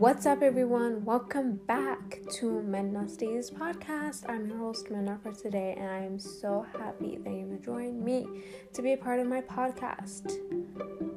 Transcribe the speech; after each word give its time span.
What's 0.00 0.24
up, 0.24 0.40
everyone? 0.40 1.04
Welcome 1.04 1.56
back 1.66 2.22
to 2.36 2.64
Menna 2.66 3.18
Days 3.18 3.50
podcast. 3.50 4.24
I'm 4.30 4.48
your 4.48 4.56
host, 4.56 4.86
Menna, 4.86 5.22
for 5.22 5.30
today, 5.30 5.74
and 5.76 5.90
I 5.90 5.98
am 5.98 6.18
so 6.18 6.64
happy 6.72 7.18
that 7.22 7.30
you've 7.30 7.62
joined 7.62 8.02
me 8.02 8.26
to 8.72 8.80
be 8.80 8.94
a 8.94 8.96
part 8.96 9.20
of 9.20 9.26
my 9.26 9.42
podcast. 9.42 10.38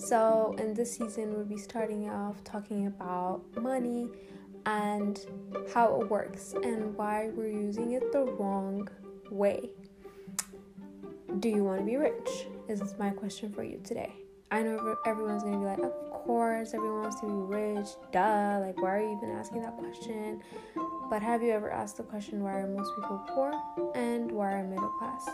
So, 0.00 0.54
in 0.60 0.74
this 0.74 0.96
season, 0.96 1.34
we'll 1.34 1.44
be 1.44 1.56
starting 1.56 2.08
off 2.08 2.44
talking 2.44 2.86
about 2.86 3.42
money 3.56 4.10
and 4.64 5.26
how 5.74 6.00
it 6.00 6.08
works 6.08 6.52
and 6.52 6.96
why 6.96 7.30
we're 7.34 7.48
using 7.48 7.94
it 7.94 8.12
the 8.12 8.26
wrong 8.26 8.88
way. 9.28 9.70
Do 11.40 11.48
you 11.48 11.64
want 11.64 11.80
to 11.80 11.84
be 11.84 11.96
rich? 11.96 12.46
Is 12.68 12.94
my 12.96 13.10
question 13.10 13.52
for 13.52 13.64
you 13.64 13.80
today. 13.82 14.12
I 14.52 14.62
know 14.62 14.96
everyone's 15.04 15.42
gonna 15.42 15.58
be 15.58 15.64
like, 15.64 15.92
course, 16.28 16.74
everyone 16.74 17.00
wants 17.00 17.20
to 17.20 17.26
be 17.26 17.32
rich, 17.32 17.88
duh. 18.12 18.60
Like, 18.60 18.76
why 18.82 18.96
are 18.96 19.00
you 19.00 19.16
even 19.16 19.30
asking 19.30 19.62
that 19.62 19.78
question? 19.78 20.42
But 21.08 21.22
have 21.22 21.42
you 21.42 21.52
ever 21.52 21.70
asked 21.70 21.96
the 21.96 22.02
question, 22.02 22.42
why 22.42 22.58
are 22.58 22.66
most 22.66 22.94
people 22.96 23.24
poor 23.28 23.50
and 23.94 24.30
why 24.30 24.52
are 24.52 24.62
middle 24.62 24.90
class? 24.98 25.26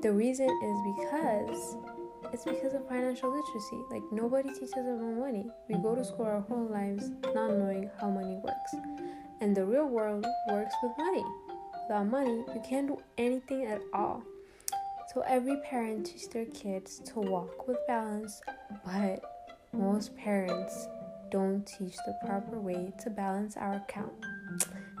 The 0.00 0.12
reason 0.12 0.48
is 0.48 0.76
because 0.94 1.76
it's 2.32 2.44
because 2.44 2.74
of 2.74 2.86
financial 2.88 3.28
literacy. 3.28 3.82
Like, 3.90 4.04
nobody 4.12 4.50
teaches 4.50 4.72
us 4.74 4.86
about 4.86 5.18
money. 5.18 5.46
We 5.68 5.74
go 5.78 5.96
to 5.96 6.04
school 6.04 6.26
our 6.26 6.42
whole 6.42 6.68
lives 6.68 7.10
not 7.34 7.58
knowing 7.58 7.90
how 8.00 8.10
money 8.10 8.38
works. 8.44 8.76
And 9.40 9.56
the 9.56 9.64
real 9.64 9.86
world 9.86 10.24
works 10.48 10.74
with 10.80 10.92
money. 10.96 11.24
Without 11.88 12.06
money, 12.06 12.44
you 12.54 12.62
can't 12.64 12.86
do 12.86 13.02
anything 13.18 13.66
at 13.66 13.80
all. 13.92 14.22
So 15.12 15.24
every 15.26 15.56
parent 15.68 16.06
teaches 16.06 16.28
their 16.28 16.44
kids 16.44 17.00
to 17.06 17.18
walk 17.18 17.66
with 17.66 17.78
balance, 17.88 18.40
but 18.84 19.37
most 19.72 20.16
parents 20.16 20.88
don't 21.30 21.66
teach 21.66 21.94
the 22.06 22.16
proper 22.26 22.58
way 22.58 22.92
to 23.02 23.10
balance 23.10 23.56
our 23.56 23.76
account. 23.76 24.12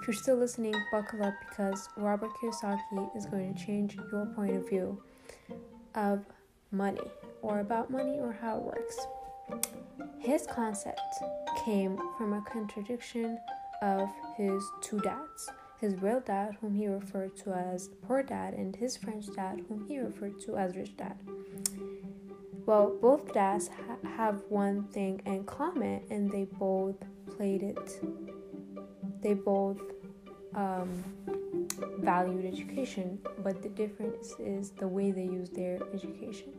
If 0.00 0.06
you're 0.06 0.14
still 0.14 0.36
listening, 0.36 0.74
buckle 0.92 1.22
up 1.24 1.34
because 1.48 1.88
Robert 1.96 2.30
Kiyosaki 2.40 3.16
is 3.16 3.26
going 3.26 3.54
to 3.54 3.64
change 3.64 3.96
your 4.12 4.26
point 4.26 4.56
of 4.56 4.68
view 4.68 5.02
of 5.94 6.24
money 6.70 7.00
or 7.42 7.60
about 7.60 7.90
money 7.90 8.18
or 8.20 8.36
how 8.40 8.56
it 8.56 8.62
works. 8.62 8.98
His 10.18 10.46
concept 10.46 11.00
came 11.64 11.98
from 12.16 12.34
a 12.34 12.42
contradiction 12.42 13.38
of 13.80 14.08
his 14.36 14.62
two 14.82 15.00
dads 15.00 15.50
his 15.80 15.94
real 16.02 16.20
dad, 16.20 16.56
whom 16.60 16.74
he 16.74 16.88
referred 16.88 17.36
to 17.36 17.52
as 17.52 17.88
poor 18.06 18.22
dad, 18.22 18.54
and 18.54 18.74
his 18.74 18.96
French 18.96 19.26
dad, 19.34 19.64
whom 19.68 19.86
he 19.86 19.98
referred 19.98 20.40
to 20.40 20.56
as 20.56 20.76
rich 20.76 20.96
dad. 20.96 21.16
Well, 22.68 22.98
both 23.00 23.32
dads 23.32 23.68
ha- 23.68 23.96
have 24.18 24.42
one 24.50 24.88
thing 24.88 25.22
in 25.24 25.44
common, 25.44 26.02
and 26.10 26.30
they 26.30 26.44
both 26.44 26.96
played 27.34 27.62
it. 27.62 27.98
They 29.22 29.32
both 29.32 29.80
um, 30.54 31.02
valued 32.00 32.44
education, 32.44 33.20
but 33.42 33.62
the 33.62 33.70
difference 33.70 34.34
is 34.38 34.72
the 34.72 34.86
way 34.86 35.12
they 35.12 35.22
use 35.22 35.48
their 35.48 35.78
education. 35.94 36.52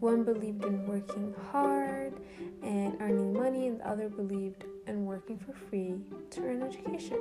One 0.00 0.24
believed 0.24 0.64
in 0.64 0.86
working 0.86 1.34
hard 1.52 2.14
and 2.62 2.96
earning 3.02 3.34
money, 3.34 3.66
and 3.66 3.78
the 3.78 3.86
other 3.86 4.08
believed 4.08 4.64
in 4.86 5.04
working 5.04 5.36
for 5.36 5.52
free 5.52 5.96
to 6.30 6.40
earn 6.40 6.62
education. 6.62 7.20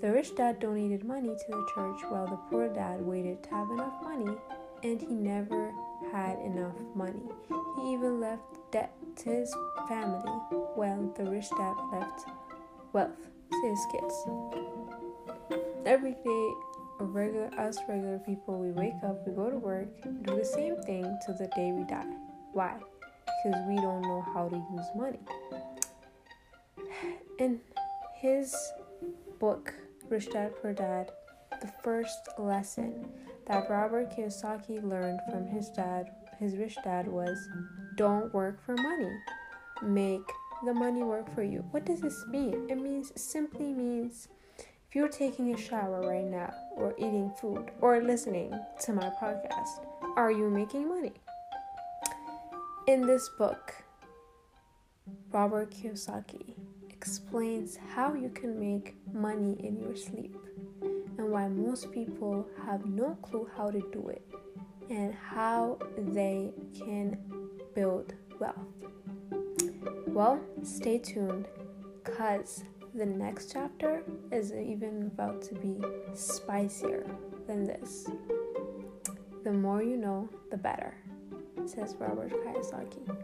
The 0.00 0.12
rich 0.12 0.36
dad 0.36 0.60
donated 0.60 1.02
money 1.02 1.30
to 1.30 1.44
the 1.48 1.68
church 1.74 2.00
while 2.10 2.28
the 2.28 2.38
poor 2.48 2.68
dad 2.68 3.04
waited 3.04 3.42
to 3.42 3.50
have 3.50 3.68
enough 3.72 4.00
money, 4.04 4.36
and 4.84 5.00
he 5.00 5.16
never 5.16 5.72
had 6.12 6.38
enough 6.38 6.76
money. 6.94 7.22
He 7.76 7.92
even 7.92 8.20
left 8.20 8.42
debt 8.70 8.94
to 9.16 9.30
his 9.30 9.54
family 9.88 10.30
while 10.74 11.12
the 11.16 11.24
rich 11.24 11.50
dad 11.50 11.74
left 11.92 12.26
wealth 12.92 13.16
to 13.50 13.68
his 13.68 13.86
kids. 13.92 14.14
Every 15.86 16.12
day, 16.12 16.50
regular 17.00 17.50
us 17.58 17.78
regular 17.88 18.18
people, 18.18 18.58
we 18.58 18.70
wake 18.70 19.02
up, 19.04 19.26
we 19.26 19.32
go 19.32 19.50
to 19.50 19.56
work, 19.56 19.88
do 20.02 20.36
the 20.36 20.44
same 20.44 20.76
thing 20.82 21.18
till 21.24 21.36
the 21.36 21.48
day 21.54 21.72
we 21.72 21.84
die. 21.84 22.04
Why? 22.52 22.74
Because 23.44 23.60
we 23.68 23.76
don't 23.76 24.02
know 24.02 24.24
how 24.34 24.48
to 24.48 24.56
use 24.56 24.86
money. 24.96 25.20
In 27.38 27.60
his 28.16 28.54
book, 29.38 29.72
Rich 30.08 30.30
Dad 30.32 30.52
Poor 30.60 30.72
Dad, 30.72 31.10
the 31.60 31.72
first 31.82 32.28
lesson 32.38 33.08
that 33.46 33.68
Robert 33.70 34.10
Kiyosaki 34.10 34.82
learned 34.82 35.20
from 35.30 35.46
his 35.46 35.70
dad, 35.70 36.10
his 36.38 36.56
rich 36.56 36.76
dad, 36.84 37.08
was 37.08 37.36
don't 37.96 38.32
work 38.32 38.62
for 38.64 38.76
money. 38.76 39.10
Make 39.82 40.26
the 40.64 40.74
money 40.74 41.02
work 41.02 41.32
for 41.34 41.42
you. 41.42 41.64
What 41.70 41.84
does 41.84 42.00
this 42.00 42.24
mean? 42.28 42.66
It 42.68 42.76
means 42.80 43.12
simply 43.20 43.72
means 43.72 44.28
if 44.88 44.94
you're 44.94 45.08
taking 45.08 45.54
a 45.54 45.56
shower 45.58 46.00
right 46.00 46.24
now, 46.24 46.52
or 46.74 46.94
eating 46.96 47.30
food, 47.40 47.70
or 47.80 48.00
listening 48.00 48.58
to 48.80 48.92
my 48.92 49.10
podcast, 49.20 49.84
are 50.16 50.32
you 50.32 50.48
making 50.48 50.88
money? 50.88 51.12
In 52.86 53.06
this 53.06 53.28
book, 53.38 53.74
Robert 55.30 55.70
Kiyosaki 55.70 56.54
explains 57.00 57.78
how 57.94 58.12
you 58.12 58.28
can 58.28 58.58
make 58.58 58.96
money 59.12 59.56
in 59.60 59.80
your 59.80 59.94
sleep 59.94 60.36
and 60.82 61.30
why 61.30 61.46
most 61.46 61.92
people 61.92 62.44
have 62.66 62.86
no 62.86 63.16
clue 63.22 63.48
how 63.56 63.70
to 63.70 63.80
do 63.92 64.08
it 64.08 64.26
and 64.90 65.14
how 65.14 65.78
they 65.96 66.50
can 66.74 67.16
build 67.72 68.14
wealth. 68.40 68.56
Well, 70.08 70.40
stay 70.64 70.98
tuned 70.98 71.46
because 72.02 72.64
the 72.94 73.06
next 73.06 73.52
chapter 73.52 74.02
is 74.32 74.52
even 74.52 75.12
about 75.14 75.40
to 75.42 75.54
be 75.54 75.76
spicier 76.14 77.06
than 77.46 77.64
this. 77.64 78.10
The 79.44 79.52
more 79.52 79.84
you 79.84 79.96
know, 79.96 80.28
the 80.50 80.56
better, 80.56 80.96
says 81.64 81.94
Robert 82.00 82.32
Kiyosaki. 82.32 83.16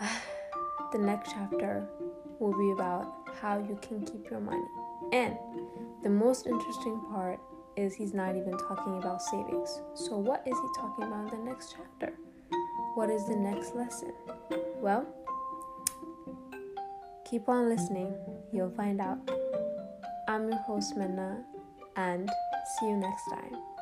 the 0.94 1.00
next 1.00 1.32
chapter 1.32 1.84
will 2.38 2.56
be 2.56 2.70
about 2.70 3.12
how 3.40 3.58
you 3.58 3.76
can 3.82 4.06
keep 4.06 4.30
your 4.30 4.38
money. 4.38 4.64
And 5.12 5.36
the 6.04 6.08
most 6.08 6.46
interesting 6.46 7.00
part 7.10 7.40
is 7.76 7.96
he's 7.96 8.14
not 8.14 8.36
even 8.36 8.56
talking 8.58 8.98
about 8.98 9.20
savings. 9.20 9.80
So, 9.94 10.16
what 10.16 10.46
is 10.46 10.54
he 10.54 10.80
talking 10.80 11.04
about 11.04 11.32
in 11.32 11.40
the 11.40 11.50
next 11.50 11.74
chapter? 11.76 12.14
What 12.94 13.10
is 13.10 13.26
the 13.26 13.34
next 13.34 13.74
lesson? 13.74 14.12
Well, 14.80 15.04
keep 17.28 17.48
on 17.48 17.68
listening, 17.68 18.14
you'll 18.52 18.70
find 18.70 19.00
out. 19.00 19.18
I'm 20.28 20.48
your 20.48 20.58
host, 20.58 20.96
Menna, 20.96 21.42
and 21.96 22.30
see 22.78 22.86
you 22.86 22.96
next 22.96 23.24
time. 23.30 23.73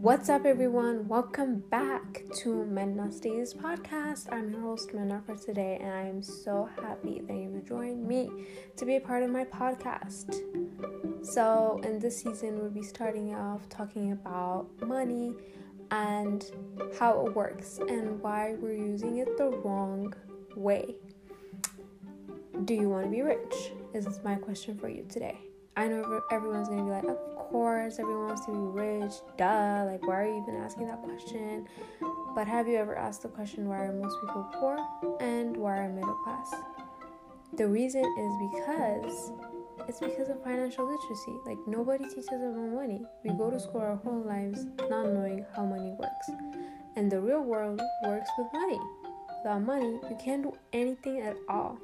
What's 0.00 0.30
up, 0.30 0.46
everyone? 0.46 1.06
Welcome 1.08 1.58
back 1.70 2.22
to 2.36 2.66
Menna 2.66 3.12
Stays 3.12 3.52
podcast. 3.52 4.32
I'm 4.32 4.50
your 4.50 4.62
host, 4.62 4.92
Menna, 4.94 5.22
for 5.26 5.36
today, 5.36 5.76
and 5.78 5.92
I 5.92 6.04
am 6.04 6.22
so 6.22 6.70
happy 6.80 7.20
that 7.28 7.36
you've 7.36 7.68
joined 7.68 8.08
me 8.08 8.30
to 8.78 8.86
be 8.86 8.96
a 8.96 9.00
part 9.00 9.22
of 9.22 9.28
my 9.28 9.44
podcast. 9.44 10.36
So, 11.22 11.82
in 11.84 11.98
this 11.98 12.16
season, 12.16 12.58
we'll 12.58 12.70
be 12.70 12.82
starting 12.82 13.34
off 13.34 13.68
talking 13.68 14.12
about 14.12 14.70
money 14.80 15.34
and 15.90 16.50
how 16.98 17.26
it 17.26 17.36
works 17.36 17.78
and 17.86 18.22
why 18.22 18.54
we're 18.58 18.72
using 18.72 19.18
it 19.18 19.36
the 19.36 19.50
wrong 19.50 20.14
way. 20.56 20.94
Do 22.64 22.72
you 22.72 22.88
want 22.88 23.04
to 23.04 23.10
be 23.10 23.20
rich? 23.20 23.72
Is 23.92 24.18
my 24.24 24.36
question 24.36 24.78
for 24.78 24.88
you 24.88 25.04
today. 25.10 25.36
I 25.76 25.88
know 25.88 26.22
everyone's 26.30 26.70
gonna 26.70 26.84
be 26.84 26.90
like, 26.90 27.18
course, 27.50 27.98
everyone 27.98 28.28
wants 28.28 28.46
to 28.46 28.52
be 28.52 28.58
rich, 28.58 29.12
duh. 29.36 29.84
Like, 29.86 30.06
why 30.06 30.22
are 30.22 30.26
you 30.26 30.42
even 30.42 30.56
asking 30.56 30.86
that 30.86 31.02
question? 31.02 31.66
But 32.34 32.46
have 32.46 32.68
you 32.68 32.76
ever 32.76 32.96
asked 32.96 33.22
the 33.22 33.28
question, 33.28 33.68
why 33.68 33.78
are 33.78 33.92
most 33.92 34.16
people 34.20 34.46
poor 34.54 34.78
and 35.20 35.56
why 35.56 35.78
are 35.78 35.88
middle 35.88 36.14
class? 36.24 36.54
The 37.54 37.66
reason 37.66 38.04
is 38.04 38.32
because 38.52 39.32
it's 39.88 39.98
because 39.98 40.28
of 40.28 40.42
financial 40.44 40.84
literacy. 40.84 41.36
Like, 41.44 41.58
nobody 41.66 42.04
teaches 42.04 42.28
about 42.28 42.56
money. 42.56 43.02
We 43.24 43.32
go 43.32 43.50
to 43.50 43.58
school 43.58 43.80
our 43.80 43.96
whole 43.96 44.22
lives 44.22 44.66
not 44.88 45.06
knowing 45.06 45.44
how 45.56 45.64
money 45.64 45.94
works. 45.98 46.30
And 46.96 47.10
the 47.10 47.20
real 47.20 47.42
world 47.42 47.80
works 48.04 48.30
with 48.38 48.46
money. 48.52 48.78
Without 49.42 49.62
money, 49.62 49.98
you 50.08 50.16
can't 50.22 50.42
do 50.42 50.52
anything 50.72 51.20
at 51.20 51.36
all. 51.48 51.78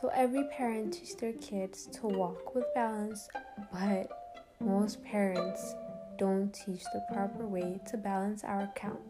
So 0.00 0.08
every 0.08 0.48
parent 0.48 0.94
teaches 0.94 1.14
their 1.14 1.34
kids 1.34 1.86
to 1.92 2.08
walk 2.08 2.56
with 2.56 2.64
balance, 2.74 3.28
but 3.72 4.21
most 4.64 5.02
parents 5.04 5.74
don't 6.18 6.52
teach 6.52 6.82
the 6.92 7.04
proper 7.12 7.46
way 7.46 7.80
to 7.90 7.96
balance 7.96 8.44
our 8.44 8.62
account. 8.62 9.00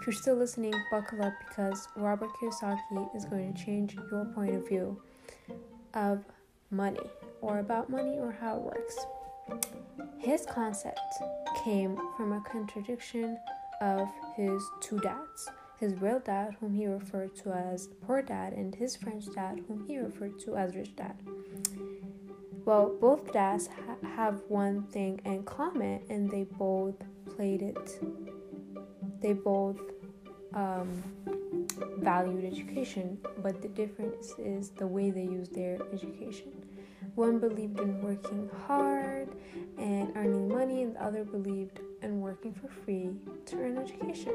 If 0.00 0.06
you're 0.06 0.14
still 0.14 0.36
listening, 0.36 0.74
buckle 0.90 1.22
up 1.22 1.32
because 1.48 1.86
Robert 1.96 2.30
Kiyosaki 2.40 3.16
is 3.16 3.24
going 3.24 3.54
to 3.54 3.64
change 3.64 3.96
your 4.10 4.24
point 4.26 4.54
of 4.54 4.68
view 4.68 5.00
of 5.94 6.24
money 6.70 7.00
or 7.40 7.60
about 7.60 7.88
money 7.88 8.18
or 8.18 8.36
how 8.40 8.56
it 8.56 8.62
works. 8.62 8.96
His 10.18 10.46
concept 10.46 11.00
came 11.62 11.96
from 12.16 12.32
a 12.32 12.42
contradiction 12.50 13.38
of 13.80 14.08
his 14.36 14.62
two 14.80 14.98
dads. 15.00 15.48
his 15.78 16.00
real 16.00 16.20
dad, 16.20 16.56
whom 16.60 16.74
he 16.74 16.86
referred 16.86 17.34
to 17.36 17.52
as 17.52 17.88
poor 18.06 18.22
dad, 18.22 18.52
and 18.52 18.74
his 18.74 18.96
French 18.96 19.24
dad, 19.34 19.60
whom 19.68 19.84
he 19.86 19.98
referred 19.98 20.38
to 20.40 20.56
as 20.56 20.74
rich 20.74 20.94
dad. 20.96 21.16
Well, 22.64 22.96
both 22.98 23.32
dads 23.32 23.68
ha- 23.68 24.08
have 24.16 24.40
one 24.48 24.84
thing 24.84 25.20
in 25.24 25.42
common, 25.44 26.00
and 26.08 26.30
they 26.30 26.44
both 26.44 26.94
played 27.36 27.60
it. 27.60 28.00
They 29.20 29.34
both 29.34 29.78
um, 30.54 31.02
valued 31.98 32.44
education, 32.44 33.18
but 33.42 33.60
the 33.60 33.68
difference 33.68 34.32
is 34.38 34.70
the 34.70 34.86
way 34.86 35.10
they 35.10 35.24
use 35.24 35.48
their 35.50 35.78
education. 35.92 36.52
One 37.16 37.38
believed 37.38 37.78
in 37.80 38.00
working 38.00 38.48
hard 38.66 39.28
and 39.78 40.12
earning 40.16 40.48
money, 40.48 40.82
and 40.82 40.96
the 40.96 41.04
other 41.04 41.24
believed 41.24 41.80
in 42.02 42.20
working 42.20 42.54
for 42.54 42.68
free 42.68 43.10
to 43.46 43.56
earn 43.56 43.78
education. 43.78 44.32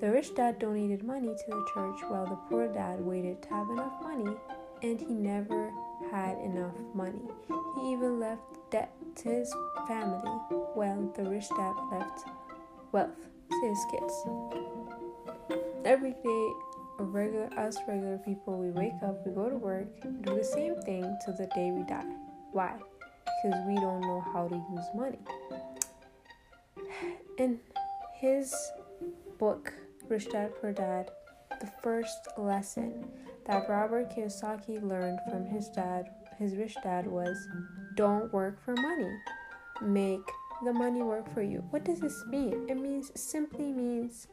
The 0.00 0.10
rich 0.10 0.34
dad 0.34 0.58
donated 0.58 1.04
money 1.04 1.28
to 1.28 1.44
the 1.48 1.66
church 1.72 2.00
while 2.08 2.26
the 2.26 2.36
poor 2.50 2.66
dad 2.68 3.00
waited 3.00 3.40
to 3.42 3.48
have 3.50 3.70
enough 3.70 4.02
money, 4.02 4.36
and 4.82 5.00
he 5.00 5.14
never 5.14 5.72
had 6.14 6.38
enough 6.38 6.74
money. 6.94 7.18
He 7.74 7.92
even 7.92 8.20
left 8.20 8.42
debt 8.70 8.94
to 9.16 9.28
his 9.28 9.52
family 9.88 10.30
while 10.74 11.12
the 11.16 11.24
rich 11.24 11.48
dad 11.48 11.74
left 11.90 12.28
wealth 12.92 13.18
to 13.50 13.68
his 13.68 13.84
kids. 13.90 14.14
Every 15.84 16.12
day, 16.12 16.48
regular 16.98 17.50
us 17.58 17.76
regular 17.88 18.18
people, 18.18 18.58
we 18.58 18.70
wake 18.70 19.02
up, 19.02 19.26
we 19.26 19.32
go 19.32 19.50
to 19.50 19.56
work, 19.56 19.88
do 20.22 20.36
the 20.36 20.44
same 20.44 20.80
thing 20.82 21.02
till 21.24 21.36
the 21.36 21.46
day 21.54 21.72
we 21.72 21.82
die. 21.82 22.14
Why? 22.52 22.74
Because 23.42 23.60
we 23.66 23.74
don't 23.74 24.00
know 24.00 24.24
how 24.32 24.46
to 24.46 24.54
use 24.54 24.86
money. 24.94 25.18
In 27.38 27.58
his 28.14 28.54
book, 29.38 29.72
Rich 30.08 30.30
Dad 30.30 30.52
Poor 30.60 30.72
Dad, 30.72 31.10
the 31.60 31.70
first 31.82 32.28
lesson 32.38 33.04
that 33.46 33.68
Robert 33.68 34.10
Kiyosaki 34.10 34.82
learned 34.82 35.18
from 35.30 35.44
his 35.44 35.68
dad, 35.68 36.10
his 36.38 36.56
rich 36.56 36.76
dad, 36.82 37.06
was 37.06 37.36
don't 37.94 38.32
work 38.32 38.62
for 38.64 38.74
money. 38.74 39.10
Make 39.82 40.26
the 40.64 40.72
money 40.72 41.02
work 41.02 41.32
for 41.34 41.42
you. 41.42 41.64
What 41.70 41.84
does 41.84 42.00
this 42.00 42.24
mean? 42.28 42.66
It 42.68 42.76
means 42.76 43.10
simply 43.14 43.72
means 43.72 44.28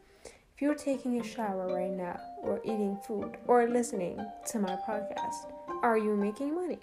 if 0.55 0.61
you're 0.61 0.75
taking 0.75 1.19
a 1.19 1.23
shower 1.23 1.73
right 1.73 1.91
now, 1.91 2.19
or 2.43 2.61
eating 2.63 2.97
food, 3.07 3.37
or 3.47 3.67
listening 3.67 4.19
to 4.47 4.59
my 4.59 4.77
podcast, 4.87 5.51
are 5.81 5.97
you 5.97 6.15
making 6.15 6.55
money? 6.55 6.79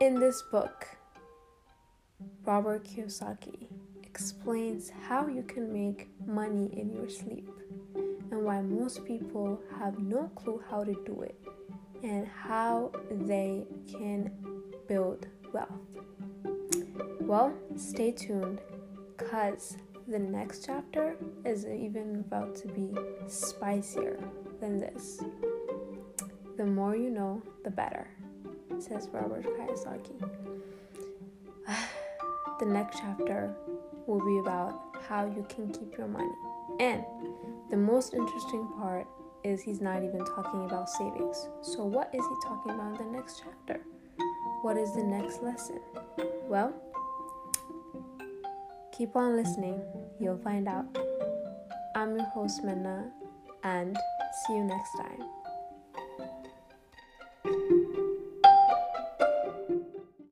In 0.00 0.18
this 0.18 0.42
book, 0.50 0.86
Robert 2.44 2.84
Kiyosaki 2.84 3.66
explains 4.04 4.90
how 5.06 5.26
you 5.26 5.42
can 5.42 5.72
make 5.72 6.08
money 6.26 6.70
in 6.72 6.92
your 6.92 7.08
sleep 7.08 7.48
why 8.48 8.62
most 8.62 9.04
people 9.04 9.60
have 9.78 9.98
no 9.98 10.22
clue 10.34 10.58
how 10.70 10.82
to 10.82 10.94
do 11.04 11.20
it 11.20 11.38
and 12.02 12.26
how 12.26 12.90
they 13.10 13.66
can 13.86 14.32
build 14.88 15.26
wealth. 15.52 15.68
Well, 17.20 17.52
stay 17.76 18.10
tuned 18.10 18.62
because 19.18 19.76
the 20.06 20.18
next 20.18 20.64
chapter 20.64 21.14
is 21.44 21.66
even 21.66 22.24
about 22.26 22.56
to 22.62 22.68
be 22.68 22.88
spicier 23.26 24.18
than 24.60 24.80
this. 24.80 25.20
The 26.56 26.64
more 26.64 26.96
you 26.96 27.10
know, 27.10 27.42
the 27.64 27.70
better, 27.70 28.08
says 28.78 29.10
Robert 29.12 29.44
Kiyosaki. 29.44 30.18
the 32.60 32.64
next 32.64 32.98
chapter 32.98 33.54
will 34.06 34.24
be 34.24 34.38
about 34.38 34.96
how 35.06 35.26
you 35.26 35.44
can 35.50 35.70
keep 35.70 35.98
your 35.98 36.08
money. 36.08 36.47
And 36.80 37.04
the 37.70 37.76
most 37.76 38.14
interesting 38.14 38.68
part 38.78 39.06
is 39.44 39.62
he's 39.62 39.80
not 39.80 40.02
even 40.02 40.24
talking 40.24 40.64
about 40.64 40.88
savings. 40.90 41.48
So, 41.62 41.84
what 41.84 42.10
is 42.14 42.24
he 42.24 42.48
talking 42.48 42.72
about 42.72 43.00
in 43.00 43.06
the 43.06 43.18
next 43.18 43.42
chapter? 43.44 43.82
What 44.62 44.76
is 44.76 44.94
the 44.94 45.04
next 45.04 45.42
lesson? 45.42 45.80
Well, 46.48 46.74
Keep 48.98 49.14
on 49.14 49.36
listening, 49.36 49.80
you'll 50.18 50.42
find 50.42 50.66
out. 50.66 50.84
I'm 51.94 52.16
your 52.16 52.26
host, 52.26 52.64
Menna, 52.64 53.08
and 53.62 53.96
see 54.44 54.54
you 54.54 54.64
next 54.64 54.90
time. 54.96 55.37